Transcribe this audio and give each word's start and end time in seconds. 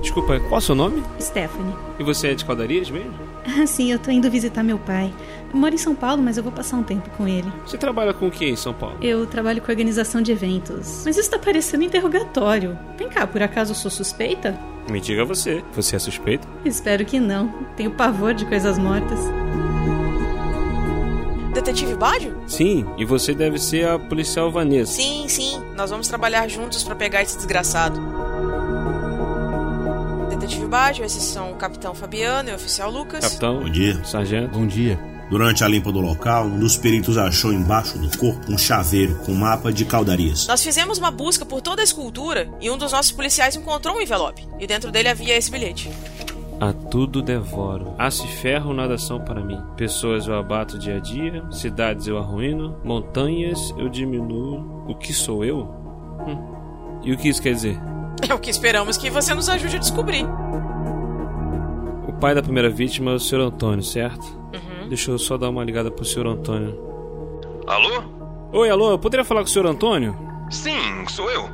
Desculpa, 0.00 0.38
qual 0.40 0.54
é 0.54 0.58
o 0.58 0.60
seu 0.60 0.74
nome? 0.74 1.02
Stephanie. 1.20 1.74
E 1.98 2.04
você 2.04 2.28
é 2.28 2.34
de 2.34 2.44
Caldarias 2.44 2.90
mesmo? 2.90 3.12
Ah, 3.44 3.66
sim, 3.66 3.90
eu 3.90 3.98
tô 3.98 4.10
indo 4.10 4.30
visitar 4.30 4.62
meu 4.62 4.78
pai. 4.78 5.12
Eu 5.52 5.58
moro 5.58 5.74
em 5.74 5.78
São 5.78 5.94
Paulo, 5.94 6.22
mas 6.22 6.36
eu 6.36 6.42
vou 6.42 6.52
passar 6.52 6.76
um 6.76 6.82
tempo 6.82 7.08
com 7.16 7.26
ele. 7.26 7.50
Você 7.66 7.76
trabalha 7.76 8.12
com 8.12 8.28
o 8.28 8.30
que 8.30 8.44
em 8.44 8.56
São 8.56 8.72
Paulo? 8.72 8.96
Eu 9.00 9.26
trabalho 9.26 9.60
com 9.60 9.70
organização 9.70 10.22
de 10.22 10.30
eventos. 10.30 11.02
Mas 11.04 11.16
isso 11.16 11.30
tá 11.30 11.38
parecendo 11.38 11.84
interrogatório. 11.84 12.78
Vem 12.96 13.08
cá, 13.08 13.26
por 13.26 13.42
acaso 13.42 13.72
eu 13.72 13.76
sou 13.76 13.90
suspeita? 13.90 14.58
Me 14.88 15.00
diga 15.00 15.24
você. 15.24 15.62
Você 15.74 15.96
é 15.96 15.98
suspeito? 15.98 16.46
Espero 16.64 17.04
que 17.04 17.18
não. 17.18 17.48
Tenho 17.76 17.90
pavor 17.90 18.34
de 18.34 18.46
coisas 18.46 18.78
mortas. 18.78 19.18
Detetive 21.52 21.94
Bádio? 21.96 22.36
Sim, 22.46 22.86
e 22.96 23.04
você 23.04 23.34
deve 23.34 23.58
ser 23.58 23.86
a 23.88 23.98
policial 23.98 24.50
Vanessa. 24.50 24.92
Sim, 24.92 25.26
sim. 25.28 25.60
Nós 25.76 25.90
vamos 25.90 26.06
trabalhar 26.06 26.46
juntos 26.48 26.84
pra 26.84 26.94
pegar 26.94 27.22
esse 27.22 27.36
desgraçado. 27.36 28.00
Detetive 30.48 30.66
Bádio, 30.66 31.04
esses 31.04 31.22
são 31.24 31.52
o 31.52 31.56
Capitão 31.56 31.94
Fabiano 31.94 32.48
e 32.48 32.52
o 32.52 32.54
Oficial 32.54 32.90
Lucas. 32.90 33.20
Capitão, 33.20 33.60
Bom 33.60 33.68
dia. 33.68 34.02
sargento. 34.02 34.58
Bom 34.58 34.66
dia. 34.66 34.98
Durante 35.28 35.62
a 35.62 35.68
limpa 35.68 35.92
do 35.92 36.00
local, 36.00 36.46
um 36.46 36.58
dos 36.58 36.74
peritos 36.74 37.18
achou 37.18 37.52
embaixo 37.52 37.98
do 37.98 38.16
corpo 38.16 38.50
um 38.50 38.56
chaveiro 38.56 39.16
com 39.26 39.34
mapa 39.34 39.70
de 39.70 39.84
caudarias. 39.84 40.46
Nós 40.46 40.64
fizemos 40.64 40.96
uma 40.96 41.10
busca 41.10 41.44
por 41.44 41.60
toda 41.60 41.82
a 41.82 41.84
escultura 41.84 42.48
e 42.62 42.70
um 42.70 42.78
dos 42.78 42.92
nossos 42.92 43.12
policiais 43.12 43.56
encontrou 43.56 43.96
um 43.96 44.00
envelope. 44.00 44.48
E 44.58 44.66
dentro 44.66 44.90
dele 44.90 45.10
havia 45.10 45.36
esse 45.36 45.50
bilhete. 45.50 45.90
A 46.58 46.72
tudo 46.72 47.20
devoro. 47.20 47.94
Aço 47.98 48.24
e 48.24 48.28
ferro 48.28 48.72
nada 48.72 48.96
são 48.96 49.20
para 49.20 49.44
mim. 49.44 49.60
Pessoas 49.76 50.26
eu 50.26 50.34
abato 50.34 50.78
dia 50.78 50.96
a 50.96 50.98
dia, 50.98 51.44
cidades 51.50 52.06
eu 52.06 52.16
arruino, 52.16 52.74
montanhas 52.82 53.74
eu 53.76 53.90
diminuo. 53.90 54.86
O 54.88 54.94
que 54.94 55.12
sou 55.12 55.44
eu? 55.44 55.58
Hum. 56.26 57.00
E 57.04 57.12
o 57.12 57.18
que 57.18 57.28
isso 57.28 57.42
quer 57.42 57.52
dizer? 57.52 57.78
É 58.26 58.34
o 58.34 58.38
que 58.38 58.50
esperamos 58.50 58.96
que 58.96 59.10
você 59.10 59.34
nos 59.34 59.48
ajude 59.48 59.76
a 59.76 59.78
descobrir. 59.78 60.24
O 62.06 62.12
pai 62.14 62.34
da 62.34 62.42
primeira 62.42 62.70
vítima 62.70 63.12
é 63.12 63.14
o 63.14 63.20
Sr. 63.20 63.40
Antônio, 63.40 63.82
certo? 63.82 64.24
Uhum. 64.54 64.88
Deixa 64.88 65.10
eu 65.10 65.18
só 65.18 65.36
dar 65.36 65.50
uma 65.50 65.62
ligada 65.62 65.90
pro 65.90 66.04
Sr. 66.04 66.26
Antônio. 66.26 66.78
Alô? 67.66 68.02
Oi, 68.52 68.70
alô, 68.70 68.92
eu 68.92 68.98
poderia 68.98 69.24
falar 69.24 69.42
com 69.42 69.46
o 69.46 69.50
Sr. 69.50 69.66
Antônio? 69.66 70.16
Sim, 70.50 71.06
sou 71.08 71.30
eu. 71.30 71.48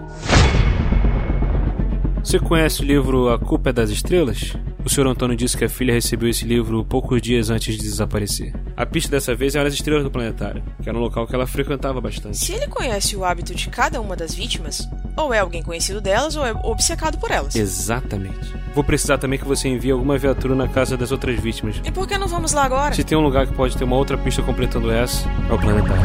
Você 2.23 2.39
conhece 2.39 2.83
o 2.83 2.85
livro 2.85 3.29
A 3.29 3.39
Culpa 3.39 3.71
é 3.71 3.73
das 3.73 3.91
Estrelas? 3.91 4.55
O 4.85 4.89
Sr. 4.89 5.07
Antônio 5.07 5.37
disse 5.37 5.57
que 5.57 5.65
a 5.65 5.69
filha 5.69 5.93
recebeu 5.95 6.29
esse 6.29 6.45
livro 6.45 6.85
poucos 6.85 7.21
dias 7.21 7.51
antes 7.51 7.75
de 7.77 7.83
desaparecer. 7.83 8.53
A 8.77 8.85
pista 8.85 9.11
dessa 9.11 9.35
vez 9.35 9.55
eram 9.55 9.67
as 9.67 9.75
estrelas 9.75 10.05
do 10.05 10.11
planetário, 10.11 10.63
que 10.83 10.89
era 10.89 10.97
um 10.97 11.01
local 11.01 11.27
que 11.27 11.35
ela 11.35 11.47
frequentava 11.47 12.01
bastante. 12.01 12.37
Se 12.37 12.53
ele 12.53 12.69
conhece 12.69 13.17
o 13.17 13.25
hábito 13.25 13.55
de 13.55 13.69
cada 13.71 14.01
uma 14.01 14.15
das 14.15 14.35
vítimas, 14.35 14.87
ou 15.17 15.33
é 15.33 15.39
alguém 15.39 15.63
conhecido 15.63 16.01
delas 16.01 16.37
ou 16.37 16.45
é 16.45 16.53
obcecado 16.63 17.19
por 17.19 17.31
elas. 17.31 17.55
Exatamente. 17.55 18.55
Vou 18.75 18.83
precisar 18.83 19.19
também 19.19 19.39
que 19.39 19.45
você 19.45 19.69
envie 19.69 19.91
alguma 19.91 20.19
viatura 20.19 20.55
na 20.55 20.69
casa 20.69 20.97
das 20.97 21.13
outras 21.13 21.39
vítimas. 21.39 21.81
E 21.85 21.91
por 21.91 22.07
que 22.07 22.19
não 22.19 22.27
vamos 22.27 22.53
lá 22.53 22.65
agora? 22.65 22.95
Se 22.95 23.05
tem 23.05 23.17
um 23.17 23.23
lugar 23.23 23.47
que 23.47 23.55
pode 23.55 23.77
ter 23.77 23.85
uma 23.85 23.97
outra 23.97 24.19
pista 24.19 24.43
completando 24.43 24.91
essa, 24.91 25.29
é 25.49 25.53
o 25.53 25.59
planetário. 25.59 26.03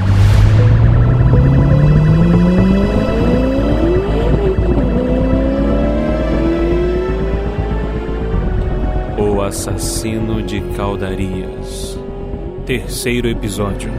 O 9.18 9.42
Assassino 9.42 10.42
de 10.44 10.62
Caldarias. 10.75 11.98
Terceiro 12.66 13.28
episódio. 13.28 13.92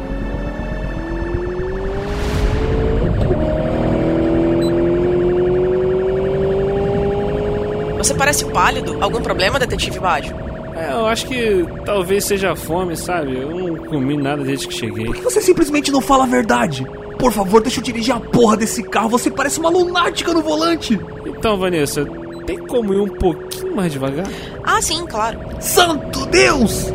Você 8.10 8.14
parece 8.16 8.44
pálido. 8.46 8.98
Algum 9.00 9.20
problema, 9.22 9.56
Detetive 9.56 10.00
Bádio? 10.00 10.34
É, 10.74 10.92
eu 10.94 11.06
acho 11.06 11.28
que 11.28 11.64
talvez 11.84 12.24
seja 12.24 12.50
a 12.50 12.56
fome, 12.56 12.96
sabe? 12.96 13.38
Eu 13.38 13.50
não 13.50 13.76
comi 13.76 14.16
nada 14.16 14.42
desde 14.42 14.66
que 14.66 14.74
cheguei. 14.74 15.04
Por 15.04 15.14
que 15.14 15.22
você 15.22 15.40
simplesmente 15.40 15.92
não 15.92 16.00
fala 16.00 16.24
a 16.24 16.26
verdade? 16.26 16.84
Por 17.20 17.30
favor, 17.30 17.62
deixa 17.62 17.78
eu 17.78 17.84
dirigir 17.84 18.12
a 18.12 18.18
porra 18.18 18.56
desse 18.56 18.82
carro. 18.82 19.10
Você 19.10 19.30
parece 19.30 19.60
uma 19.60 19.70
lunática 19.70 20.34
no 20.34 20.42
volante. 20.42 20.98
Então, 21.24 21.56
Vanessa, 21.56 22.04
tem 22.44 22.58
como 22.58 22.92
ir 22.92 23.00
um 23.00 23.06
pouquinho 23.06 23.76
mais 23.76 23.92
devagar? 23.92 24.26
Ah, 24.64 24.82
sim, 24.82 25.06
claro. 25.06 25.38
Santo 25.60 26.26
Deus! 26.26 26.92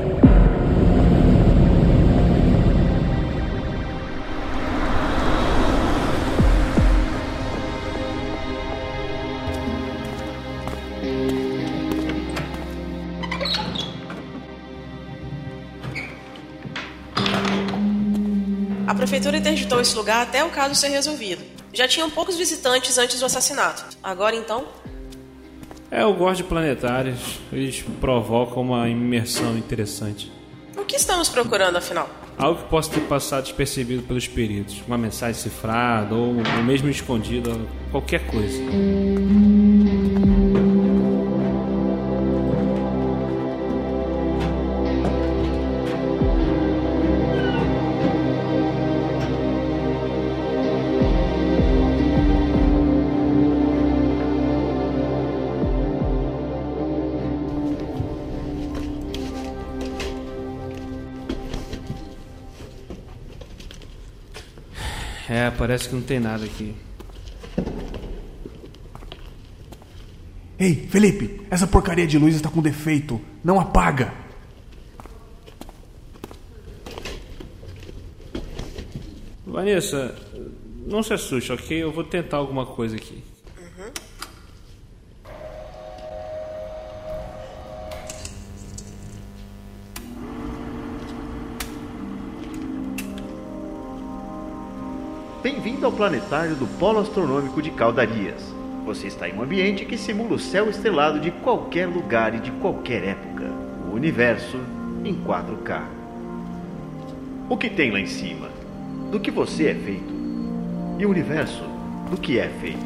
Prefeitura 19.25 19.37
interditou 19.37 19.81
esse 19.81 19.95
lugar 19.95 20.21
até 20.21 20.43
o 20.43 20.49
caso 20.49 20.75
ser 20.75 20.89
resolvido. 20.89 21.43
Já 21.73 21.87
tinham 21.87 22.09
poucos 22.09 22.35
visitantes 22.37 22.97
antes 22.97 23.19
do 23.19 23.25
assassinato. 23.25 23.83
Agora 24.03 24.35
então, 24.35 24.65
É, 25.91 26.03
eu 26.03 26.13
gosto 26.13 26.37
de 26.37 26.43
planetários. 26.43 27.39
Eles 27.51 27.83
provocam 28.01 28.61
uma 28.63 28.87
imersão 28.89 29.57
interessante. 29.57 30.31
o 30.77 30.83
que 30.83 30.95
estamos 30.95 31.29
procurando 31.29 31.77
afinal? 31.77 32.09
Algo 32.37 32.61
que 32.63 32.69
possa 32.69 32.91
ter 32.91 33.01
passado 33.01 33.43
despercebido 33.43 34.03
pelos 34.03 34.27
peritos. 34.27 34.81
Uma 34.87 34.97
mensagem 34.97 35.41
cifrada 35.41 36.13
ou, 36.13 36.35
ou 36.35 36.63
mesmo 36.63 36.89
escondida, 36.89 37.49
qualquer 37.91 38.27
coisa. 38.27 38.61
Parece 65.65 65.89
que 65.89 65.95
não 65.95 66.03
tem 66.03 66.19
nada 66.19 66.45
aqui. 66.45 66.75
Ei, 70.59 70.75
Felipe, 70.91 71.41
essa 71.49 71.65
porcaria 71.65 72.05
de 72.05 72.19
luz 72.19 72.35
está 72.35 72.51
com 72.51 72.61
defeito. 72.61 73.19
Não 73.43 73.59
apaga. 73.59 74.13
Vanessa, 79.43 80.15
não 80.85 81.01
se 81.01 81.15
assuste, 81.15 81.51
ok? 81.51 81.81
Eu 81.81 81.91
vou 81.91 82.03
tentar 82.03 82.37
alguma 82.37 82.67
coisa 82.67 82.95
aqui. 82.95 83.23
Bem-vindo 95.85 96.03
ao 96.03 96.09
planetário 96.09 96.55
do 96.55 96.65
Polo 96.79 96.99
Astronômico 96.99 97.61
de 97.61 97.69
Caldarias. 97.69 98.41
Você 98.87 99.05
está 99.05 99.29
em 99.29 99.35
um 99.35 99.43
ambiente 99.43 99.85
que 99.85 99.99
simula 99.99 100.33
o 100.33 100.39
céu 100.39 100.67
estrelado 100.67 101.19
de 101.19 101.29
qualquer 101.29 101.85
lugar 101.87 102.33
e 102.33 102.39
de 102.39 102.49
qualquer 102.53 103.03
época. 103.03 103.43
O 103.91 103.93
universo 103.93 104.57
em 105.03 105.13
4K. 105.13 105.83
O 107.47 107.55
que 107.55 107.69
tem 107.69 107.91
lá 107.91 107.99
em 107.99 108.07
cima? 108.07 108.49
Do 109.11 109.19
que 109.19 109.29
você 109.29 109.67
é 109.67 109.75
feito? 109.75 110.11
E 110.97 111.05
o 111.05 111.09
universo 111.11 111.63
do 112.09 112.17
que 112.17 112.39
é 112.39 112.49
feito? 112.59 112.85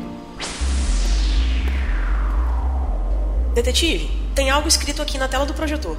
Detetive, 3.53 4.11
tem 4.35 4.49
algo 4.49 4.67
escrito 4.67 5.01
aqui 5.01 5.17
na 5.17 5.29
tela 5.29 5.45
do 5.45 5.53
projetor. 5.53 5.95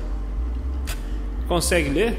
Consegue 1.49 1.89
ler? 1.89 2.19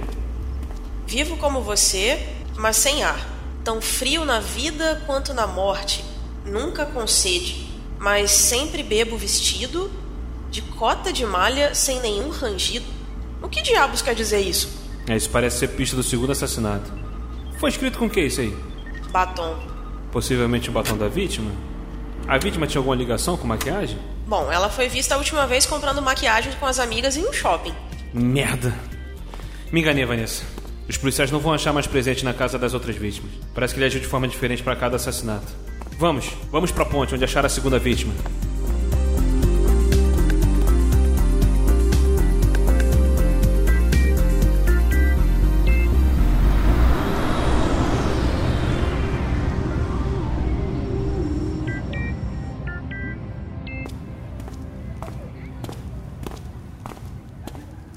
Vivo 1.05 1.37
como 1.37 1.61
você, 1.61 2.17
mas 2.57 2.77
sem 2.77 3.03
ar. 3.03 3.30
Tão 3.63 3.79
frio 3.81 4.25
na 4.25 4.39
vida 4.39 5.01
quanto 5.05 5.33
na 5.33 5.45
morte. 5.45 6.03
Nunca 6.45 6.85
com 6.85 7.05
sede, 7.05 7.67
mas 7.99 8.31
sempre 8.31 8.81
bebo 8.81 9.17
vestido 9.17 9.91
de 10.49 10.61
cota 10.61 11.13
de 11.13 11.25
malha 11.25 11.75
sem 11.75 11.99
nenhum 12.01 12.29
rangido. 12.29 12.85
O 13.41 13.47
que 13.47 13.61
diabos 13.61 14.01
quer 14.01 14.15
dizer 14.15 14.41
isso? 14.41 14.69
É, 15.07 15.15
isso 15.15 15.29
parece 15.29 15.59
ser 15.59 15.69
pista 15.69 15.95
do 15.95 16.03
segundo 16.03 16.31
assassinato. 16.31 16.91
Foi 17.59 17.69
escrito 17.69 17.97
com 17.97 18.05
o 18.05 18.09
que 18.09 18.21
isso 18.21 18.41
aí? 18.41 18.55
Batom. 19.11 19.57
Possivelmente 20.11 20.69
o 20.69 20.73
batom 20.73 20.97
da 20.97 21.07
vítima? 21.07 21.51
A 22.27 22.37
vítima 22.37 22.67
tinha 22.67 22.79
alguma 22.79 22.95
ligação 22.95 23.37
com 23.37 23.47
maquiagem? 23.47 23.97
Bom, 24.27 24.51
ela 24.51 24.69
foi 24.69 24.87
vista 24.87 25.15
a 25.15 25.17
última 25.17 25.45
vez 25.45 25.65
comprando 25.65 26.01
maquiagem 26.01 26.53
com 26.59 26.65
as 26.65 26.79
amigas 26.79 27.17
em 27.17 27.27
um 27.27 27.33
shopping. 27.33 27.73
Merda. 28.13 28.73
Me 29.71 29.81
enganei, 29.81 30.05
Vanessa. 30.05 30.43
Os 30.91 30.97
policiais 30.97 31.31
não 31.31 31.39
vão 31.39 31.53
achar 31.53 31.71
mais 31.71 31.87
presente 31.87 32.25
na 32.25 32.33
casa 32.33 32.59
das 32.59 32.73
outras 32.73 32.97
vítimas. 32.97 33.31
Parece 33.55 33.73
que 33.73 33.79
ele 33.79 33.85
agiu 33.85 34.01
de 34.01 34.07
forma 34.07 34.27
diferente 34.27 34.61
para 34.61 34.75
cada 34.75 34.97
assassinato. 34.97 35.47
Vamos, 35.97 36.29
vamos 36.51 36.69
pra 36.69 36.83
ponte 36.83 37.15
onde 37.15 37.23
acharam 37.23 37.45
a 37.45 37.49
segunda 37.49 37.79
vítima. 37.79 38.13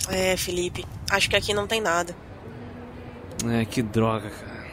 É, 0.09 0.37
Felipe, 0.37 0.87
acho 1.11 1.29
que 1.29 1.35
aqui 1.35 1.53
não 1.53 1.67
tem 1.67 1.81
nada. 1.81 2.15
É, 3.51 3.65
que 3.65 3.83
droga, 3.83 4.31
cara. 4.31 4.65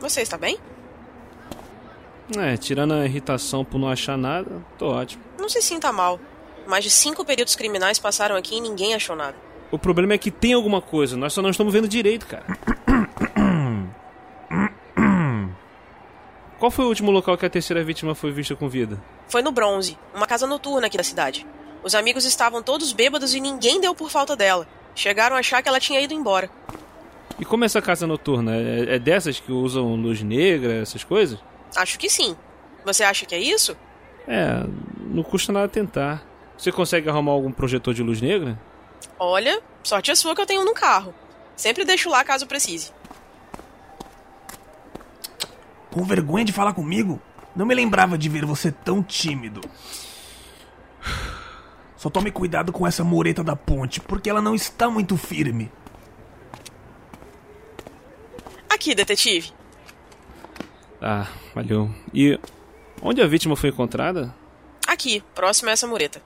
Você 0.00 0.22
está 0.22 0.36
bem? 0.36 0.58
É, 2.36 2.56
tirando 2.56 2.94
a 2.94 3.04
irritação 3.04 3.64
por 3.64 3.78
não 3.78 3.88
achar 3.88 4.16
nada, 4.16 4.64
tô 4.78 4.88
ótimo. 4.88 5.22
Não 5.38 5.48
se 5.48 5.60
sinta 5.60 5.92
mal. 5.92 6.18
Mais 6.66 6.84
de 6.84 6.90
cinco 6.90 7.24
períodos 7.24 7.54
criminais 7.54 7.98
passaram 7.98 8.36
aqui 8.36 8.56
e 8.56 8.60
ninguém 8.60 8.94
achou 8.94 9.14
nada. 9.14 9.36
O 9.70 9.78
problema 9.78 10.14
é 10.14 10.18
que 10.18 10.30
tem 10.30 10.52
alguma 10.52 10.80
coisa, 10.80 11.16
nós 11.16 11.32
só 11.32 11.42
não 11.42 11.50
estamos 11.50 11.72
vendo 11.72 11.88
direito, 11.88 12.26
cara. 12.26 12.44
Qual 16.58 16.70
foi 16.70 16.84
o 16.84 16.88
último 16.88 17.10
local 17.10 17.36
que 17.36 17.44
a 17.44 17.50
terceira 17.50 17.82
vítima 17.82 18.14
foi 18.14 18.30
vista 18.30 18.54
com 18.54 18.68
vida? 18.68 19.02
Foi 19.28 19.42
no 19.42 19.50
Bronze, 19.50 19.98
uma 20.14 20.26
casa 20.26 20.46
noturna 20.46 20.86
aqui 20.86 20.96
da 20.96 21.02
cidade. 21.02 21.46
Os 21.82 21.94
amigos 21.94 22.24
estavam 22.24 22.62
todos 22.62 22.92
bêbados 22.92 23.34
e 23.34 23.40
ninguém 23.40 23.80
deu 23.80 23.94
por 23.94 24.10
falta 24.10 24.36
dela. 24.36 24.66
Chegaram 24.94 25.36
a 25.36 25.40
achar 25.40 25.62
que 25.62 25.68
ela 25.68 25.80
tinha 25.80 26.00
ido 26.00 26.14
embora. 26.14 26.50
E 27.38 27.44
como 27.44 27.64
é 27.64 27.66
essa 27.66 27.82
casa 27.82 28.06
noturna? 28.06 28.54
É, 28.54 28.98
dessas 28.98 29.40
que 29.40 29.50
usam 29.50 29.96
luz 29.96 30.22
negra, 30.22 30.74
essas 30.74 31.02
coisas? 31.02 31.38
Acho 31.74 31.98
que 31.98 32.08
sim. 32.08 32.36
Você 32.84 33.02
acha 33.02 33.26
que 33.26 33.34
é 33.34 33.40
isso? 33.40 33.76
É, 34.28 34.64
não 35.00 35.22
custa 35.22 35.52
nada 35.52 35.68
tentar. 35.68 36.22
Você 36.56 36.70
consegue 36.70 37.08
arrumar 37.08 37.32
algum 37.32 37.50
projetor 37.50 37.94
de 37.94 38.02
luz 38.02 38.20
negra? 38.20 38.58
Olha, 39.18 39.60
sorte 39.82 40.10
a 40.10 40.16
sua 40.16 40.34
que 40.34 40.40
eu 40.40 40.46
tenho 40.46 40.64
no 40.64 40.74
carro. 40.74 41.14
Sempre 41.56 41.84
deixo 41.84 42.08
lá 42.08 42.22
caso 42.22 42.46
precise. 42.46 42.92
Com 45.90 46.04
vergonha 46.04 46.44
de 46.44 46.52
falar 46.52 46.72
comigo? 46.72 47.20
Não 47.54 47.66
me 47.66 47.74
lembrava 47.74 48.16
de 48.16 48.28
ver 48.28 48.44
você 48.44 48.70
tão 48.70 49.02
tímido. 49.02 49.60
Só 52.02 52.10
tome 52.10 52.32
cuidado 52.32 52.72
com 52.72 52.84
essa 52.84 53.04
mureta 53.04 53.44
da 53.44 53.54
ponte, 53.54 54.00
porque 54.00 54.28
ela 54.28 54.42
não 54.42 54.56
está 54.56 54.90
muito 54.90 55.16
firme. 55.16 55.70
Aqui, 58.68 58.92
detetive. 58.92 59.52
Ah, 61.00 61.28
valeu. 61.54 61.94
E 62.12 62.40
onde 63.00 63.22
a 63.22 63.26
vítima 63.28 63.54
foi 63.54 63.68
encontrada? 63.68 64.34
Aqui, 64.84 65.22
próximo 65.32 65.68
a 65.68 65.74
essa 65.74 65.86
mureta. 65.86 66.20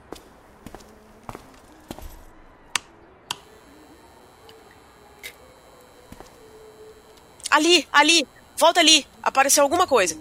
Ali, 7.51 7.87
ali! 7.93 8.27
Volta 8.57 8.81
ali! 8.81 9.07
Apareceu 9.23 9.63
alguma 9.63 9.87
coisa. 9.87 10.17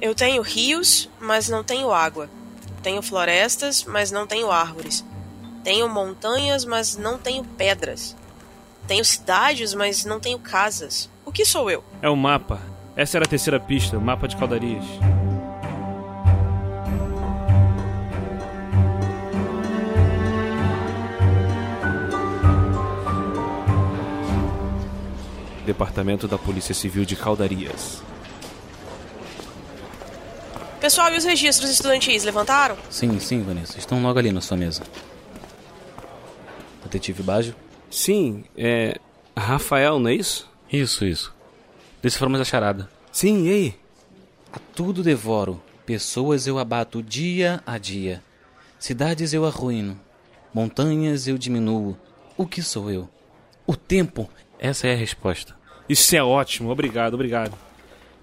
Eu 0.00 0.14
tenho 0.14 0.42
rios, 0.42 1.10
mas 1.18 1.48
não 1.48 1.64
tenho 1.64 1.90
água. 1.90 2.30
Tenho 2.84 3.00
florestas, 3.00 3.82
mas 3.82 4.10
não 4.10 4.26
tenho 4.26 4.50
árvores. 4.50 5.02
Tenho 5.64 5.88
montanhas, 5.88 6.66
mas 6.66 6.98
não 6.98 7.16
tenho 7.16 7.42
pedras. 7.42 8.14
Tenho 8.86 9.02
cidades, 9.02 9.72
mas 9.72 10.04
não 10.04 10.20
tenho 10.20 10.38
casas. 10.38 11.08
O 11.24 11.32
que 11.32 11.46
sou 11.46 11.70
eu? 11.70 11.82
É 12.02 12.10
o 12.10 12.14
mapa. 12.14 12.60
Essa 12.94 13.16
era 13.16 13.24
a 13.24 13.28
terceira 13.28 13.58
pista, 13.58 13.96
o 13.96 14.02
mapa 14.02 14.28
de 14.28 14.36
Caldarias. 14.36 14.84
Departamento 25.64 26.28
da 26.28 26.36
Polícia 26.36 26.74
Civil 26.74 27.06
de 27.06 27.16
Caldarias. 27.16 28.02
Pessoal, 30.84 31.10
e 31.14 31.16
os 31.16 31.24
registros 31.24 31.70
estudantis 31.70 32.24
levantaram? 32.24 32.76
Sim, 32.90 33.18
sim, 33.18 33.42
Vanessa. 33.42 33.78
Estão 33.78 34.02
logo 34.02 34.18
ali 34.18 34.30
na 34.30 34.42
sua 34.42 34.54
mesa. 34.54 34.82
Detetive 36.82 37.22
Baggio? 37.22 37.56
Sim, 37.90 38.44
é. 38.54 39.00
Rafael, 39.34 39.98
não 39.98 40.10
é 40.10 40.14
isso? 40.14 40.46
Isso, 40.70 41.06
isso. 41.06 41.34
Deciframos 42.02 42.38
a 42.38 42.44
charada. 42.44 42.90
Sim, 43.10 43.46
e 43.46 43.50
aí? 43.50 43.74
A 44.52 44.58
tudo 44.58 45.02
devoro. 45.02 45.58
Pessoas 45.86 46.46
eu 46.46 46.58
abato 46.58 47.02
dia 47.02 47.62
a 47.64 47.78
dia. 47.78 48.22
Cidades 48.78 49.32
eu 49.32 49.46
arruino. 49.46 49.98
Montanhas 50.52 51.26
eu 51.26 51.38
diminuo. 51.38 51.96
O 52.36 52.46
que 52.46 52.60
sou 52.60 52.90
eu? 52.90 53.08
O 53.66 53.74
tempo. 53.74 54.28
Essa 54.58 54.88
é 54.88 54.92
a 54.92 54.98
resposta. 54.98 55.56
Isso 55.88 56.14
é 56.14 56.22
ótimo, 56.22 56.68
obrigado, 56.68 57.14
obrigado. 57.14 57.56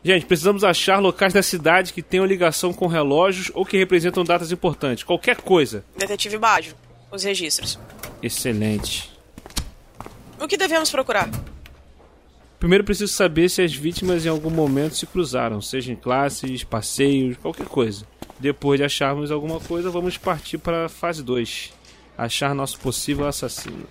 Gente, 0.03 0.25
precisamos 0.25 0.63
achar 0.63 0.99
locais 0.99 1.31
da 1.31 1.43
cidade 1.43 1.93
que 1.93 2.01
tenham 2.01 2.25
ligação 2.25 2.73
com 2.73 2.87
relógios 2.87 3.51
ou 3.53 3.63
que 3.63 3.77
representam 3.77 4.23
datas 4.23 4.51
importantes. 4.51 5.03
Qualquer 5.03 5.37
coisa. 5.37 5.85
Detetive 5.95 6.39
Baggio, 6.39 6.73
os 7.11 7.23
registros. 7.23 7.77
Excelente. 8.21 9.11
O 10.39 10.47
que 10.47 10.57
devemos 10.57 10.89
procurar? 10.89 11.29
Primeiro 12.59 12.83
preciso 12.83 13.13
saber 13.13 13.47
se 13.49 13.61
as 13.61 13.73
vítimas 13.73 14.25
em 14.25 14.29
algum 14.29 14.49
momento 14.49 14.95
se 14.95 15.05
cruzaram, 15.05 15.61
seja 15.61 15.91
em 15.91 15.95
classes, 15.95 16.63
passeios, 16.63 17.37
qualquer 17.37 17.67
coisa. 17.67 18.05
Depois 18.39 18.79
de 18.79 18.83
acharmos 18.83 19.31
alguma 19.31 19.59
coisa, 19.59 19.91
vamos 19.91 20.17
partir 20.17 20.57
para 20.57 20.85
a 20.85 20.89
fase 20.89 21.21
2. 21.21 21.73
Achar 22.17 22.55
nosso 22.55 22.79
possível 22.79 23.27
assassino. 23.27 23.87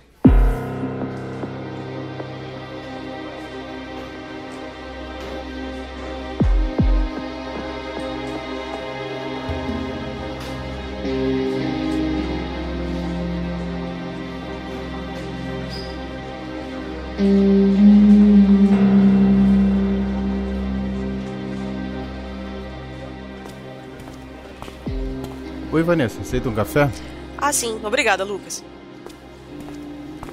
Oi, 25.71 25.83
Vanessa, 25.83 26.19
aceita 26.19 26.49
um 26.49 26.53
café? 26.53 26.91
Ah, 27.37 27.53
sim. 27.53 27.79
Obrigada, 27.81 28.25
Lucas. 28.25 28.61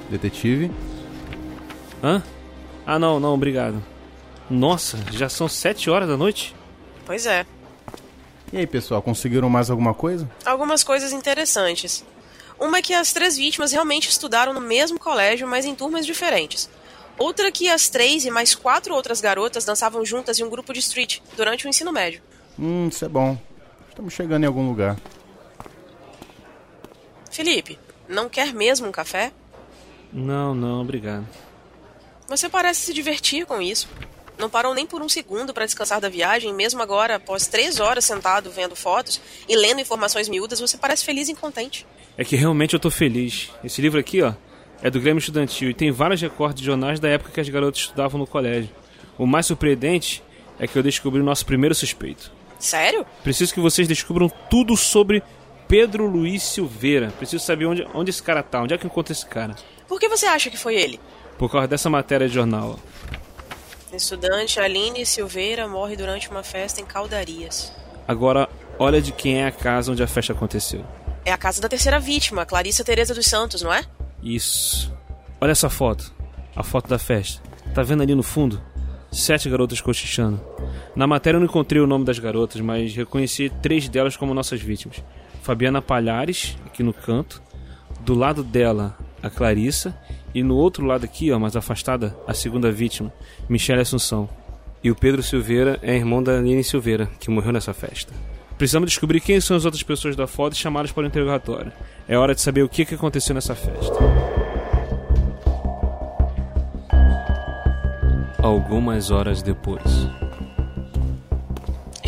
Detetive? 0.09 0.69
Hã? 2.03 2.21
Ah, 2.85 2.99
não, 2.99 3.21
não, 3.21 3.35
obrigado. 3.35 3.81
Nossa, 4.49 4.97
já 5.11 5.29
são 5.29 5.47
sete 5.47 5.89
horas 5.89 6.09
da 6.09 6.17
noite? 6.17 6.53
Pois 7.05 7.25
é. 7.25 7.45
E 8.51 8.57
aí, 8.57 8.67
pessoal, 8.67 9.01
conseguiram 9.01 9.49
mais 9.49 9.69
alguma 9.69 9.93
coisa? 9.93 10.29
Algumas 10.45 10.83
coisas 10.83 11.13
interessantes. 11.13 12.03
Uma 12.59 12.79
é 12.79 12.81
que 12.81 12.93
as 12.93 13.13
três 13.13 13.37
vítimas 13.37 13.71
realmente 13.71 14.09
estudaram 14.09 14.53
no 14.53 14.59
mesmo 14.59 14.99
colégio, 14.99 15.47
mas 15.47 15.63
em 15.63 15.73
turmas 15.73 16.05
diferentes. 16.05 16.69
Outra 17.17 17.49
que 17.49 17.69
as 17.69 17.87
três 17.87 18.25
e 18.25 18.31
mais 18.31 18.53
quatro 18.53 18.93
outras 18.93 19.21
garotas 19.21 19.63
dançavam 19.63 20.03
juntas 20.03 20.37
em 20.37 20.43
um 20.43 20.49
grupo 20.49 20.73
de 20.73 20.79
street 20.79 21.19
durante 21.37 21.65
o 21.65 21.69
ensino 21.69 21.93
médio. 21.93 22.21
Hum, 22.57 22.89
isso 22.89 23.05
é 23.05 23.09
bom. 23.09 23.37
Estamos 23.89 24.13
chegando 24.13 24.43
em 24.43 24.47
algum 24.47 24.67
lugar. 24.67 24.97
Felipe, 27.29 27.77
não 28.07 28.27
quer 28.29 28.53
mesmo 28.53 28.87
um 28.87 28.91
café? 28.91 29.31
Não, 30.11 30.53
não, 30.55 30.81
obrigado. 30.81 31.27
Você 32.27 32.49
parece 32.49 32.81
se 32.81 32.93
divertir 32.93 33.45
com 33.45 33.61
isso. 33.61 33.87
Não 34.37 34.49
parou 34.49 34.73
nem 34.73 34.85
por 34.85 35.01
um 35.01 35.09
segundo 35.09 35.53
para 35.53 35.65
descansar 35.65 35.99
da 35.99 36.07
viagem, 36.07 36.53
mesmo 36.53 36.81
agora, 36.81 37.15
após 37.15 37.47
três 37.47 37.79
horas 37.79 38.05
sentado 38.05 38.49
vendo 38.49 38.75
fotos 38.75 39.19
e 39.47 39.55
lendo 39.55 39.81
informações 39.81 40.29
miúdas, 40.29 40.59
você 40.59 40.77
parece 40.77 41.03
feliz 41.03 41.27
e 41.27 41.35
contente. 41.35 41.85
É 42.17 42.23
que 42.23 42.35
realmente 42.35 42.73
eu 42.73 42.79
tô 42.79 42.89
feliz. 42.89 43.51
Esse 43.63 43.81
livro 43.81 43.99
aqui, 43.99 44.21
ó, 44.21 44.33
é 44.81 44.89
do 44.89 44.99
Grêmio 44.99 45.19
Estudantil 45.19 45.69
e 45.69 45.73
tem 45.73 45.91
vários 45.91 46.21
recortes 46.21 46.61
de 46.61 46.65
jornais 46.65 46.99
da 46.99 47.09
época 47.09 47.31
que 47.31 47.41
as 47.41 47.49
garotas 47.49 47.81
estudavam 47.81 48.19
no 48.19 48.25
colégio. 48.25 48.69
O 49.17 49.25
mais 49.25 49.45
surpreendente 49.45 50.23
é 50.57 50.67
que 50.67 50.77
eu 50.77 50.83
descobri 50.83 51.19
o 51.19 51.25
nosso 51.25 51.45
primeiro 51.45 51.75
suspeito. 51.75 52.31
Sério? 52.57 53.05
Preciso 53.23 53.53
que 53.53 53.59
vocês 53.59 53.87
descubram 53.87 54.29
tudo 54.49 54.75
sobre 54.77 55.21
Pedro 55.69 56.07
Luiz 56.07 56.41
Silveira. 56.41 57.13
Preciso 57.15 57.45
saber 57.45 57.67
onde, 57.67 57.87
onde 57.93 58.09
esse 58.09 58.23
cara 58.23 58.41
tá. 58.41 58.63
Onde 58.63 58.73
é 58.73 58.77
que 58.77 58.87
eu 58.87 58.89
encontro 58.89 59.13
esse 59.13 59.23
cara? 59.23 59.55
Por 59.87 59.99
que 59.99 60.09
você 60.09 60.25
acha 60.25 60.49
que 60.49 60.57
foi 60.57 60.75
ele? 60.75 60.99
Por 61.37 61.49
causa 61.49 61.67
dessa 61.67 61.91
matéria 61.91 62.27
de 62.27 62.33
jornal. 62.33 62.79
Estudante 63.93 64.59
Aline 64.59 65.05
Silveira 65.05 65.67
morre 65.67 65.95
durante 65.95 66.27
uma 66.27 66.41
festa 66.41 66.81
em 66.81 66.85
Caldarias. 66.85 67.71
Agora, 68.07 68.49
olha 68.79 68.99
de 68.99 69.11
quem 69.11 69.41
é 69.41 69.45
a 69.45 69.51
casa 69.51 69.91
onde 69.91 70.01
a 70.01 70.07
festa 70.07 70.33
aconteceu. 70.33 70.83
É 71.23 71.31
a 71.31 71.37
casa 71.37 71.61
da 71.61 71.69
terceira 71.69 71.99
vítima, 71.99 72.47
Clarissa 72.47 72.83
Teresa 72.83 73.13
dos 73.13 73.27
Santos, 73.27 73.61
não 73.61 73.71
é? 73.71 73.85
Isso. 74.23 74.91
Olha 75.39 75.51
essa 75.51 75.69
foto. 75.69 76.11
A 76.55 76.63
foto 76.63 76.89
da 76.89 76.97
festa. 76.97 77.43
Tá 77.75 77.83
vendo 77.83 78.01
ali 78.01 78.15
no 78.15 78.23
fundo? 78.23 78.59
Sete 79.11 79.47
garotas 79.47 79.81
cochichando. 79.81 80.43
Na 80.95 81.05
matéria 81.05 81.37
eu 81.37 81.39
não 81.39 81.47
encontrei 81.47 81.79
o 81.79 81.87
nome 81.87 82.05
das 82.05 82.17
garotas, 82.17 82.59
mas 82.59 82.95
reconheci 82.95 83.51
três 83.61 83.87
delas 83.87 84.17
como 84.17 84.33
nossas 84.33 84.59
vítimas. 84.59 85.03
Fabiana 85.49 85.81
Palhares, 85.81 86.55
aqui 86.63 86.83
no 86.83 86.93
canto. 86.93 87.41
Do 88.01 88.13
lado 88.13 88.43
dela, 88.43 88.95
a 89.19 89.31
Clarissa. 89.31 89.97
E 90.31 90.43
no 90.43 90.55
outro 90.55 90.85
lado 90.85 91.05
aqui, 91.05 91.31
ó, 91.31 91.39
mais 91.39 91.55
afastada, 91.55 92.15
a 92.27 92.35
segunda 92.35 92.71
vítima, 92.71 93.11
Michelle 93.49 93.81
Assunção. 93.81 94.29
E 94.83 94.91
o 94.91 94.95
Pedro 94.95 95.23
Silveira 95.23 95.79
é 95.81 95.95
irmão 95.95 96.21
da 96.21 96.37
Aline 96.37 96.63
Silveira, 96.63 97.09
que 97.19 97.31
morreu 97.31 97.51
nessa 97.51 97.73
festa. 97.73 98.13
Precisamos 98.59 98.91
descobrir 98.91 99.21
quem 99.21 99.41
são 99.41 99.57
as 99.57 99.65
outras 99.65 99.81
pessoas 99.81 100.15
da 100.15 100.27
foto 100.27 100.53
e 100.53 100.55
chamá-las 100.55 100.91
para 100.91 101.05
o 101.05 101.07
interrogatório. 101.07 101.71
É 102.07 102.15
hora 102.15 102.35
de 102.35 102.41
saber 102.41 102.61
o 102.61 102.69
que 102.69 102.83
aconteceu 102.83 103.33
nessa 103.33 103.55
festa. 103.55 103.97
Algumas 108.37 109.09
horas 109.09 109.41
depois. 109.41 109.81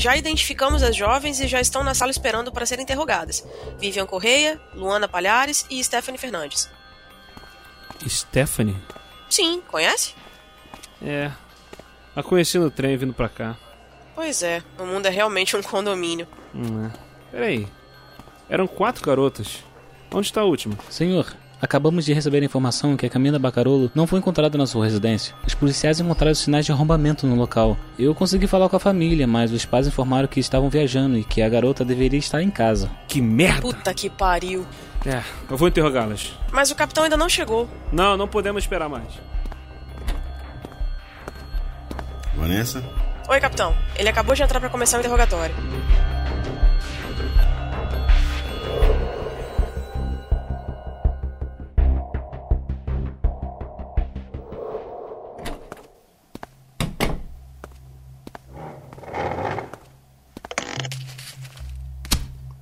Já 0.01 0.17
identificamos 0.17 0.81
as 0.81 0.95
jovens 0.95 1.39
e 1.39 1.47
já 1.47 1.61
estão 1.61 1.83
na 1.83 1.93
sala 1.93 2.09
esperando 2.09 2.51
para 2.51 2.65
serem 2.65 2.81
interrogadas. 2.81 3.45
Vivian 3.77 4.07
Correia, 4.07 4.59
Luana 4.73 5.07
Palhares 5.07 5.63
e 5.69 5.83
Stephanie 5.83 6.17
Fernandes. 6.17 6.67
Stephanie? 8.07 8.75
Sim, 9.29 9.61
conhece? 9.67 10.15
É. 11.03 11.31
A 12.15 12.23
conheci 12.23 12.57
no 12.57 12.71
trem 12.71 12.97
vindo 12.97 13.13
pra 13.13 13.29
cá. 13.29 13.55
Pois 14.15 14.41
é, 14.41 14.63
o 14.79 14.87
mundo 14.87 15.05
é 15.05 15.11
realmente 15.11 15.55
um 15.55 15.61
condomínio. 15.61 16.27
Hum, 16.51 16.87
é. 16.87 16.91
Peraí. 17.29 17.67
Eram 18.49 18.65
quatro 18.65 19.05
garotas. 19.05 19.63
Onde 20.11 20.25
está 20.25 20.41
a 20.41 20.45
última? 20.45 20.75
Senhor, 20.89 21.31
acabamos 21.61 22.05
de 22.05 22.13
receber 22.13 22.41
a 22.41 22.45
informação 22.45 22.97
que 22.97 23.05
a 23.05 23.09
Camila 23.09 23.37
Bacarolo 23.37 23.91
não 23.93 24.07
foi 24.07 24.19
encontrada 24.19 24.57
na 24.57 24.65
sua 24.65 24.85
residência. 24.85 25.35
Os 25.45 25.53
policiais 25.53 25.99
encontraram 25.99 26.33
sinais 26.33 26.65
de 26.65 26.71
arrombamento 26.71 27.27
no 27.27 27.35
local. 27.35 27.77
Eu 27.99 28.15
consegui 28.15 28.47
falar 28.47 28.67
com 28.67 28.75
a 28.75 28.79
família, 28.79 29.27
mas 29.27 29.51
os 29.51 29.65
pais 29.65 29.87
informaram 29.87 30.27
que 30.27 30.39
estavam 30.39 30.69
viajando 30.69 31.17
e 31.17 31.23
que 31.23 31.41
a 31.41 31.49
garota 31.49 31.85
deveria 31.85 32.19
estar 32.19 32.41
em 32.41 32.49
casa. 32.49 32.89
Que 33.07 33.21
merda! 33.21 33.61
Puta 33.61 33.93
que 33.93 34.09
pariu. 34.09 34.65
É, 35.05 35.21
eu 35.49 35.57
vou 35.57 35.67
interrogá-las. 35.67 36.33
Mas 36.51 36.71
o 36.71 36.75
capitão 36.75 37.03
ainda 37.03 37.17
não 37.17 37.29
chegou. 37.29 37.69
Não, 37.91 38.17
não 38.17 38.27
podemos 38.27 38.63
esperar 38.63 38.89
mais. 38.89 39.19
Vanessa? 42.35 42.83
Oi, 43.29 43.39
capitão. 43.39 43.75
Ele 43.95 44.09
acabou 44.09 44.35
de 44.35 44.43
entrar 44.43 44.59
para 44.59 44.69
começar 44.69 44.97
o 44.97 44.99
interrogatório. 44.99 45.55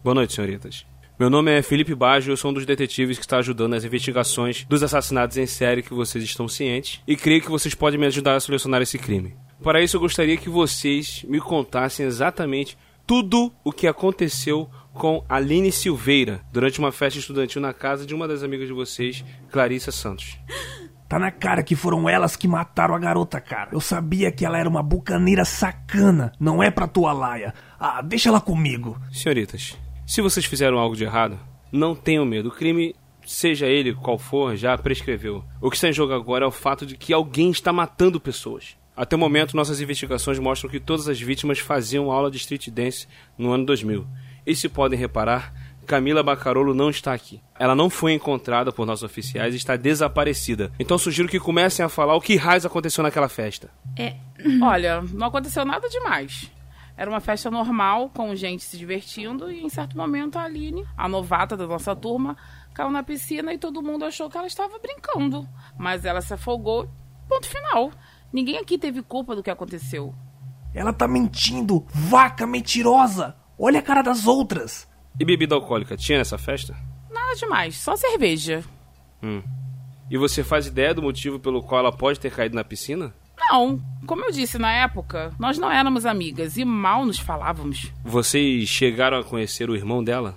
Boa 0.01 0.15
noite, 0.15 0.33
senhoritas. 0.33 0.85
Meu 1.19 1.29
nome 1.29 1.51
é 1.51 1.61
Felipe 1.61 1.93
Baggio, 1.93 2.31
eu 2.31 2.37
sou 2.37 2.51
um 2.51 2.53
dos 2.53 2.65
detetives 2.65 3.17
que 3.17 3.25
está 3.25 3.39
ajudando 3.39 3.71
nas 3.71 3.83
investigações 3.83 4.63
dos 4.63 4.81
assassinatos 4.81 5.35
em 5.35 5.45
série 5.45 5.83
que 5.83 5.93
vocês 5.93 6.23
estão 6.23 6.47
cientes 6.47 7.01
e 7.05 7.17
creio 7.17 7.41
que 7.41 7.49
vocês 7.49 7.75
podem 7.75 7.99
me 7.99 8.05
ajudar 8.05 8.35
a 8.35 8.39
solucionar 8.39 8.81
esse 8.81 8.97
crime. 8.97 9.35
Para 9.61 9.81
isso, 9.81 9.97
eu 9.97 9.99
gostaria 9.99 10.37
que 10.37 10.47
vocês 10.47 11.25
me 11.27 11.41
contassem 11.41 12.05
exatamente 12.05 12.77
tudo 13.05 13.51
o 13.61 13.73
que 13.73 13.87
aconteceu 13.87 14.69
com 14.93 15.21
Aline 15.27 15.69
Silveira 15.69 16.39
durante 16.53 16.79
uma 16.79 16.93
festa 16.93 17.19
estudantil 17.19 17.61
na 17.61 17.73
casa 17.73 18.05
de 18.05 18.15
uma 18.15 18.25
das 18.25 18.41
amigas 18.41 18.67
de 18.67 18.73
vocês, 18.73 19.25
Clarissa 19.51 19.91
Santos. 19.91 20.37
Tá 21.09 21.19
na 21.19 21.31
cara 21.31 21.63
que 21.63 21.75
foram 21.75 22.07
elas 22.07 22.37
que 22.37 22.47
mataram 22.47 22.95
a 22.95 22.99
garota, 22.99 23.41
cara. 23.41 23.71
Eu 23.73 23.81
sabia 23.81 24.31
que 24.31 24.45
ela 24.45 24.59
era 24.59 24.69
uma 24.69 24.83
bucaneira 24.83 25.43
sacana. 25.43 26.31
Não 26.39 26.61
é 26.61 26.69
pra 26.69 26.87
tua 26.87 27.11
laia. 27.11 27.53
Ah, 27.79 27.99
deixa 28.01 28.29
ela 28.29 28.39
comigo. 28.39 28.95
Senhoritas, 29.11 29.75
se 30.09 30.23
vocês 30.23 30.43
fizeram 30.43 30.79
algo 30.79 30.95
de 30.95 31.03
errado, 31.03 31.39
não 31.71 31.93
tenham 31.93 32.25
medo. 32.25 32.49
O 32.49 32.51
crime, 32.51 32.95
seja 33.27 33.67
ele 33.67 33.93
qual 33.93 34.17
for, 34.17 34.55
já 34.55 34.75
prescreveu. 34.75 35.43
O 35.61 35.69
que 35.69 35.75
está 35.75 35.87
em 35.87 35.93
jogo 35.93 36.13
agora 36.13 36.45
é 36.45 36.47
o 36.47 36.51
fato 36.51 36.83
de 36.83 36.97
que 36.97 37.13
alguém 37.13 37.51
está 37.51 37.71
matando 37.71 38.19
pessoas. 38.19 38.75
Até 38.97 39.15
o 39.15 39.19
momento, 39.19 39.55
nossas 39.55 39.79
investigações 39.79 40.39
mostram 40.39 40.67
que 40.67 40.79
todas 40.79 41.07
as 41.07 41.21
vítimas 41.21 41.59
faziam 41.59 42.09
aula 42.09 42.31
de 42.31 42.37
street 42.37 42.69
dance 42.69 43.07
no 43.37 43.51
ano 43.51 43.67
2000. 43.67 44.07
E 44.47 44.55
se 44.55 44.67
podem 44.67 44.97
reparar, 44.97 45.53
Camila 45.85 46.23
Bacarolo 46.23 46.73
não 46.73 46.89
está 46.89 47.13
aqui. 47.13 47.39
Ela 47.59 47.75
não 47.75 47.87
foi 47.87 48.13
encontrada 48.13 48.71
por 48.71 48.87
nossos 48.87 49.03
oficiais 49.03 49.53
e 49.53 49.57
está 49.57 49.75
desaparecida. 49.75 50.71
Então 50.79 50.97
sugiro 50.97 51.29
que 51.29 51.39
comecem 51.39 51.85
a 51.85 51.89
falar 51.89 52.15
o 52.15 52.21
que 52.21 52.35
raios 52.35 52.65
aconteceu 52.65 53.03
naquela 53.03 53.29
festa. 53.29 53.69
É. 53.95 54.15
Olha, 54.59 55.03
não 55.13 55.27
aconteceu 55.27 55.63
nada 55.63 55.87
demais. 55.87 56.51
Era 56.99 57.09
uma 57.09 57.21
festa 57.21 57.49
normal, 57.49 58.09
com 58.09 58.35
gente 58.35 58.61
se 58.61 58.77
divertindo, 58.77 59.49
e 59.49 59.63
em 59.63 59.69
certo 59.69 59.95
momento 59.95 60.37
a 60.37 60.43
Aline, 60.43 60.85
a 60.97 61.07
novata 61.07 61.55
da 61.55 61.65
nossa 61.65 61.95
turma, 61.95 62.35
caiu 62.73 62.91
na 62.91 63.01
piscina 63.01 63.53
e 63.53 63.57
todo 63.57 63.81
mundo 63.81 64.03
achou 64.03 64.29
que 64.29 64.37
ela 64.37 64.47
estava 64.47 64.77
brincando. 64.79 65.47
Mas 65.77 66.03
ela 66.03 66.19
se 66.19 66.33
afogou, 66.33 66.89
ponto 67.25 67.47
final. 67.47 67.89
Ninguém 68.33 68.57
aqui 68.57 68.77
teve 68.77 69.01
culpa 69.01 69.33
do 69.33 69.41
que 69.41 69.49
aconteceu. 69.49 70.13
Ela 70.75 70.91
tá 70.91 71.07
mentindo! 71.07 71.85
Vaca 71.87 72.45
mentirosa! 72.45 73.33
Olha 73.57 73.79
a 73.79 73.83
cara 73.83 74.01
das 74.01 74.27
outras! 74.27 74.85
E 75.17 75.23
bebida 75.23 75.55
alcoólica 75.55 75.95
tinha 75.95 76.17
nessa 76.17 76.37
festa? 76.37 76.75
Nada 77.09 77.33
demais, 77.33 77.77
só 77.77 77.95
cerveja. 77.95 78.61
Hum. 79.23 79.41
E 80.11 80.17
você 80.17 80.43
faz 80.43 80.67
ideia 80.67 80.93
do 80.93 81.01
motivo 81.01 81.39
pelo 81.39 81.63
qual 81.63 81.79
ela 81.79 81.95
pode 81.95 82.19
ter 82.19 82.29
caído 82.29 82.55
na 82.55 82.63
piscina? 82.65 83.13
Não, 83.51 83.81
como 84.05 84.25
eu 84.25 84.31
disse 84.31 84.59
na 84.59 84.71
época, 84.71 85.33
nós 85.39 85.57
não 85.57 85.71
éramos 85.71 86.05
amigas 86.05 86.55
e 86.55 86.63
mal 86.63 87.03
nos 87.03 87.17
falávamos. 87.17 87.91
Vocês 88.03 88.69
chegaram 88.69 89.17
a 89.17 89.23
conhecer 89.23 89.69
o 89.71 89.75
irmão 89.75 90.03
dela? 90.03 90.35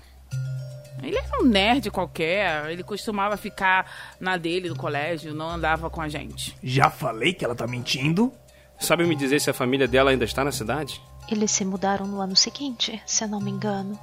Ele 1.02 1.18
era 1.18 1.42
um 1.42 1.46
nerd 1.46 1.90
qualquer, 1.90 2.70
ele 2.70 2.82
costumava 2.82 3.36
ficar 3.36 4.16
na 4.18 4.36
dele 4.38 4.70
no 4.70 4.76
colégio, 4.76 5.34
não 5.34 5.50
andava 5.50 5.90
com 5.90 6.00
a 6.00 6.08
gente. 6.08 6.56
Já 6.62 6.88
falei 6.88 7.34
que 7.34 7.44
ela 7.44 7.54
tá 7.54 7.66
mentindo? 7.66 8.32
Sabe 8.80 9.04
me 9.04 9.14
dizer 9.14 9.40
se 9.40 9.50
a 9.50 9.54
família 9.54 9.86
dela 9.86 10.10
ainda 10.10 10.24
está 10.24 10.42
na 10.42 10.52
cidade? 10.52 11.02
Eles 11.28 11.50
se 11.50 11.64
mudaram 11.64 12.06
no 12.06 12.20
ano 12.20 12.34
seguinte, 12.34 13.02
se 13.04 13.24
eu 13.24 13.28
não 13.28 13.40
me 13.40 13.50
engano. 13.50 13.98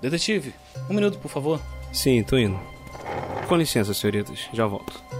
Detetive, 0.00 0.54
um 0.88 0.94
minuto, 0.94 1.18
por 1.18 1.30
favor. 1.30 1.60
Sim, 1.92 2.22
tô 2.24 2.36
indo. 2.36 2.58
Com 3.46 3.56
licença, 3.56 3.92
senhoritas, 3.94 4.48
já 4.52 4.66
volto. 4.66 5.19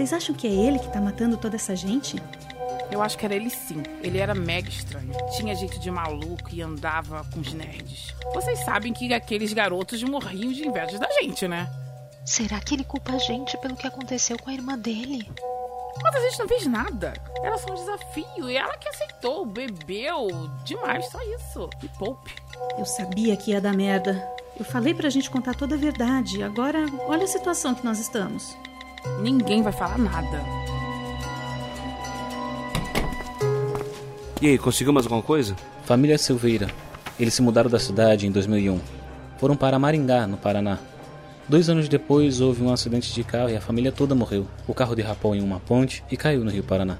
Vocês 0.00 0.14
acham 0.14 0.34
que 0.34 0.46
é 0.46 0.50
ele 0.50 0.78
que 0.78 0.88
tá 0.88 0.98
matando 0.98 1.36
toda 1.36 1.56
essa 1.56 1.76
gente? 1.76 2.16
Eu 2.90 3.02
acho 3.02 3.18
que 3.18 3.26
era 3.26 3.36
ele 3.36 3.50
sim. 3.50 3.82
Ele 4.02 4.16
era 4.16 4.34
mega 4.34 4.66
estranho. 4.66 5.12
Tinha 5.36 5.54
jeito 5.54 5.78
de 5.78 5.90
maluco 5.90 6.48
e 6.50 6.62
andava 6.62 7.22
com 7.30 7.40
os 7.40 7.52
nerds. 7.52 8.14
Vocês 8.32 8.60
sabem 8.60 8.94
que 8.94 9.12
aqueles 9.12 9.52
garotos 9.52 10.02
morriam 10.02 10.50
de 10.52 10.66
inveja 10.66 10.98
da 10.98 11.06
gente, 11.20 11.46
né? 11.46 11.70
Será 12.24 12.58
que 12.60 12.76
ele 12.76 12.84
culpa 12.84 13.12
a 13.12 13.18
gente 13.18 13.58
pelo 13.58 13.76
que 13.76 13.86
aconteceu 13.86 14.38
com 14.38 14.48
a 14.48 14.54
irmã 14.54 14.78
dele? 14.78 15.30
Mas 16.02 16.14
a 16.14 16.20
gente 16.20 16.38
não 16.38 16.48
fez 16.48 16.66
nada. 16.66 17.12
Era 17.42 17.58
só 17.58 17.70
um 17.70 17.74
desafio 17.74 18.48
e 18.48 18.56
ela 18.56 18.78
que 18.78 18.88
aceitou, 18.88 19.44
bebeu 19.44 20.28
demais, 20.64 21.10
só 21.10 21.18
isso. 21.20 21.68
E 21.82 21.88
poupe. 21.98 22.34
Eu 22.78 22.86
sabia 22.86 23.36
que 23.36 23.50
ia 23.50 23.60
dar 23.60 23.74
merda. 23.74 24.26
Eu 24.58 24.64
falei 24.64 24.94
pra 24.94 25.10
gente 25.10 25.28
contar 25.28 25.54
toda 25.54 25.74
a 25.74 25.78
verdade. 25.78 26.42
Agora, 26.42 26.86
olha 27.06 27.24
a 27.24 27.28
situação 27.28 27.74
que 27.74 27.84
nós 27.84 27.98
estamos. 27.98 28.56
Ninguém 29.20 29.62
vai 29.62 29.72
falar 29.72 29.98
nada. 29.98 30.42
E 34.40 34.46
aí, 34.46 34.58
conseguiu 34.58 34.92
mais 34.92 35.06
alguma 35.06 35.22
coisa? 35.22 35.54
Família 35.84 36.16
Silveira. 36.16 36.68
Eles 37.18 37.34
se 37.34 37.42
mudaram 37.42 37.68
da 37.68 37.78
cidade 37.78 38.26
em 38.26 38.30
2001. 38.30 38.80
Foram 39.38 39.56
para 39.56 39.78
Maringá, 39.78 40.26
no 40.26 40.36
Paraná. 40.36 40.78
Dois 41.48 41.68
anos 41.68 41.88
depois, 41.88 42.40
houve 42.40 42.62
um 42.62 42.72
acidente 42.72 43.12
de 43.12 43.24
carro 43.24 43.50
e 43.50 43.56
a 43.56 43.60
família 43.60 43.90
toda 43.90 44.14
morreu. 44.14 44.46
O 44.66 44.72
carro 44.72 44.94
derrapou 44.94 45.34
em 45.34 45.42
uma 45.42 45.60
ponte 45.60 46.02
e 46.10 46.16
caiu 46.16 46.44
no 46.44 46.50
Rio 46.50 46.62
Paraná. 46.62 46.98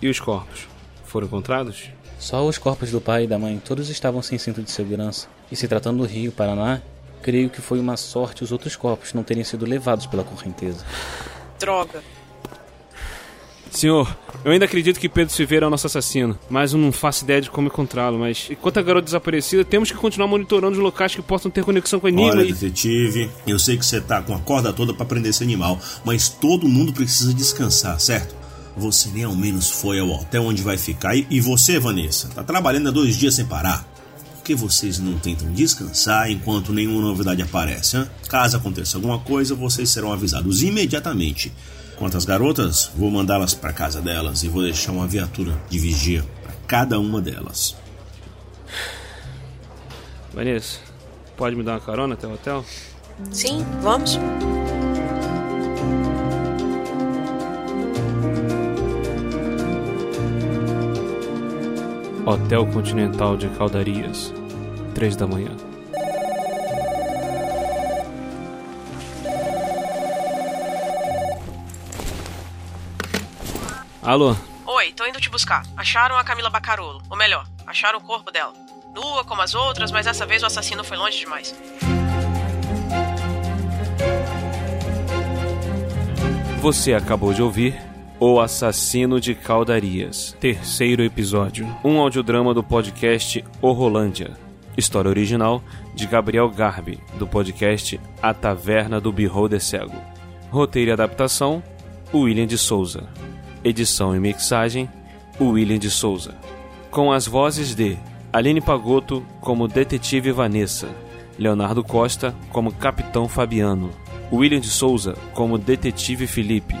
E 0.00 0.08
os 0.08 0.18
corpos? 0.18 0.66
Foram 1.04 1.26
encontrados? 1.26 1.90
Só 2.18 2.46
os 2.46 2.56
corpos 2.56 2.90
do 2.90 3.00
pai 3.00 3.24
e 3.24 3.26
da 3.26 3.38
mãe, 3.38 3.60
todos 3.64 3.90
estavam 3.90 4.22
sem 4.22 4.38
cinto 4.38 4.62
de 4.62 4.70
segurança. 4.70 5.28
E 5.50 5.56
se 5.56 5.68
tratando 5.68 5.98
do 5.98 6.06
Rio 6.08 6.32
Paraná, 6.32 6.80
creio 7.22 7.48
que 7.48 7.60
foi 7.60 7.78
uma 7.78 7.96
sorte 7.96 8.42
os 8.42 8.52
outros 8.52 8.76
corpos 8.76 9.14
não 9.14 9.22
terem 9.22 9.44
sido 9.44 9.64
levados 9.64 10.06
pela 10.06 10.24
correnteza. 10.24 10.84
Droga. 11.58 12.02
Senhor, 13.72 14.14
eu 14.44 14.52
ainda 14.52 14.66
acredito 14.66 15.00
que 15.00 15.08
Pedro 15.08 15.32
Silveira 15.32 15.64
é 15.64 15.68
o 15.68 15.70
nosso 15.70 15.86
assassino, 15.86 16.38
mas 16.50 16.74
eu 16.74 16.78
não 16.78 16.92
faço 16.92 17.24
ideia 17.24 17.40
de 17.40 17.50
como 17.50 17.68
encontrá-lo. 17.68 18.18
Mas 18.18 18.48
enquanto 18.50 18.76
a 18.78 18.82
garota 18.82 19.06
desaparecida, 19.06 19.64
temos 19.64 19.90
que 19.90 19.96
continuar 19.96 20.28
monitorando 20.28 20.76
os 20.76 20.82
locais 20.82 21.14
que 21.14 21.22
possam 21.22 21.50
ter 21.50 21.64
conexão 21.64 21.98
com 21.98 22.06
a 22.06 22.10
Enigma 22.10 22.32
Olha, 22.32 22.42
e... 22.42 22.52
detetive, 22.52 23.30
eu 23.46 23.58
sei 23.58 23.78
que 23.78 23.86
você 23.86 23.98
tá 24.00 24.20
com 24.20 24.34
a 24.34 24.38
corda 24.40 24.74
toda 24.74 24.92
pra 24.92 25.06
prender 25.06 25.30
esse 25.30 25.42
animal, 25.42 25.78
mas 26.04 26.28
todo 26.28 26.68
mundo 26.68 26.92
precisa 26.92 27.32
descansar, 27.32 27.98
certo? 27.98 28.34
Você 28.76 29.08
nem 29.08 29.24
ao 29.24 29.34
menos 29.34 29.70
foi 29.70 29.98
ao 29.98 30.08
hotel 30.10 30.44
onde 30.44 30.62
vai 30.62 30.76
ficar. 30.76 31.16
E, 31.16 31.26
e 31.30 31.40
você, 31.40 31.78
Vanessa, 31.78 32.28
tá 32.28 32.44
trabalhando 32.44 32.88
há 32.88 32.92
dois 32.92 33.16
dias 33.16 33.34
sem 33.34 33.46
parar. 33.46 33.86
Por 34.42 34.46
que 34.46 34.54
vocês 34.56 34.98
não 34.98 35.20
tentam 35.20 35.52
descansar 35.52 36.28
enquanto 36.28 36.72
nenhuma 36.72 37.00
novidade 37.00 37.40
aparece, 37.40 37.96
hã? 37.96 38.10
Caso 38.28 38.56
aconteça 38.56 38.96
alguma 38.96 39.20
coisa, 39.20 39.54
vocês 39.54 39.88
serão 39.88 40.12
avisados 40.12 40.64
imediatamente. 40.64 41.52
Quanto 41.94 42.16
às 42.16 42.24
garotas, 42.24 42.90
vou 42.96 43.08
mandá-las 43.08 43.54
para 43.54 43.72
casa 43.72 44.02
delas 44.02 44.42
e 44.42 44.48
vou 44.48 44.62
deixar 44.62 44.90
uma 44.90 45.06
viatura 45.06 45.56
de 45.70 45.78
vigia 45.78 46.24
para 46.42 46.54
cada 46.66 46.98
uma 46.98 47.20
delas. 47.20 47.76
Vanessa, 50.34 50.80
pode 51.36 51.54
me 51.54 51.62
dar 51.62 51.74
uma 51.74 51.80
carona 51.80 52.14
até 52.14 52.26
o 52.26 52.32
hotel? 52.32 52.64
Sim, 53.30 53.64
vamos. 53.80 54.18
Hotel 62.32 62.66
Continental 62.72 63.36
de 63.36 63.46
Caldarias, 63.50 64.32
três 64.94 65.14
da 65.14 65.26
manhã. 65.26 65.50
Alô? 74.02 74.34
Oi, 74.64 74.92
tô 74.92 75.04
indo 75.04 75.20
te 75.20 75.28
buscar. 75.28 75.62
Acharam 75.76 76.16
a 76.16 76.24
Camila 76.24 76.48
Bacarolo. 76.48 77.02
Ou 77.10 77.18
melhor, 77.18 77.46
acharam 77.66 77.98
o 77.98 78.02
corpo 78.02 78.30
dela. 78.30 78.54
Nua 78.94 79.24
como 79.24 79.42
as 79.42 79.54
outras, 79.54 79.92
mas 79.92 80.06
dessa 80.06 80.24
vez 80.24 80.42
o 80.42 80.46
assassino 80.46 80.82
foi 80.82 80.96
longe 80.96 81.18
demais. 81.18 81.54
Você 86.62 86.94
acabou 86.94 87.34
de 87.34 87.42
ouvir 87.42 87.91
O 88.24 88.38
Assassino 88.38 89.20
de 89.20 89.34
Caldarias, 89.34 90.36
terceiro 90.38 91.02
episódio. 91.02 91.66
Um 91.82 91.98
audiodrama 91.98 92.54
do 92.54 92.62
podcast 92.62 93.44
O 93.60 93.72
Rolândia. 93.72 94.30
História 94.76 95.08
original 95.08 95.60
de 95.92 96.06
Gabriel 96.06 96.48
Garbi, 96.48 97.00
do 97.18 97.26
podcast 97.26 97.98
A 98.22 98.32
Taverna 98.32 99.00
do 99.00 99.10
Beholder 99.10 99.60
Cego. 99.60 99.96
Roteiro 100.52 100.90
e 100.90 100.92
adaptação, 100.92 101.60
William 102.14 102.46
de 102.46 102.56
Souza. 102.56 103.08
Edição 103.64 104.14
e 104.14 104.20
mixagem, 104.20 104.88
William 105.40 105.80
de 105.80 105.90
Souza. 105.90 106.36
Com 106.92 107.10
as 107.10 107.26
vozes 107.26 107.74
de 107.74 107.98
Aline 108.32 108.60
Pagotto 108.60 109.26
como 109.40 109.66
Detetive 109.66 110.30
Vanessa, 110.30 110.88
Leonardo 111.36 111.82
Costa 111.82 112.32
como 112.52 112.70
Capitão 112.70 113.28
Fabiano, 113.28 113.90
William 114.32 114.60
de 114.60 114.68
Souza 114.68 115.16
como 115.34 115.58
Detetive 115.58 116.28
Felipe, 116.28 116.76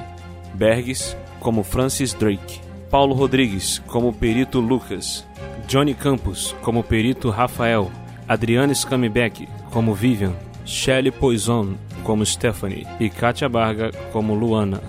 Bergs 0.54 1.16
como 1.42 1.64
Francis 1.64 2.14
Drake, 2.14 2.60
Paulo 2.88 3.14
Rodrigues 3.14 3.82
como 3.86 4.12
Perito 4.12 4.60
Lucas, 4.60 5.26
Johnny 5.68 5.92
Campos 5.92 6.54
como 6.62 6.82
Perito 6.84 7.30
Rafael, 7.30 7.90
Adriana 8.28 8.74
Scamibeck 8.74 9.48
como 9.70 9.94
Vivian, 9.94 10.34
Shelley 10.64 11.10
Poison 11.10 11.76
como 12.04 12.24
Stephanie 12.24 12.86
e 13.00 13.10
Katia 13.10 13.48
Barga 13.48 13.90
como 14.12 14.34
Luana. 14.34 14.80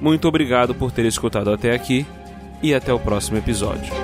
Muito 0.00 0.26
obrigado 0.26 0.74
por 0.74 0.90
ter 0.90 1.06
escutado 1.06 1.52
até 1.52 1.72
aqui 1.72 2.04
e 2.62 2.74
até 2.74 2.92
o 2.92 2.98
próximo 2.98 3.38
episódio. 3.38 4.03